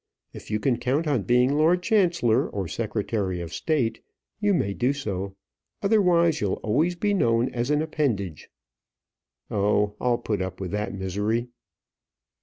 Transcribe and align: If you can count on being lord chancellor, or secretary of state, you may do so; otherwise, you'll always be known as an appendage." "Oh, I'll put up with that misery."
If 0.33 0.49
you 0.49 0.59
can 0.59 0.77
count 0.77 1.05
on 1.07 1.21
being 1.21 1.53
lord 1.53 1.83
chancellor, 1.83 2.49
or 2.49 2.67
secretary 2.67 3.39
of 3.39 3.53
state, 3.53 4.01
you 4.39 4.51
may 4.51 4.73
do 4.73 4.93
so; 4.93 5.35
otherwise, 5.83 6.41
you'll 6.41 6.55
always 6.63 6.95
be 6.95 7.13
known 7.13 7.49
as 7.49 7.69
an 7.69 7.83
appendage." 7.83 8.49
"Oh, 9.51 9.93
I'll 10.01 10.17
put 10.17 10.41
up 10.41 10.59
with 10.59 10.71
that 10.71 10.91
misery." 10.91 11.49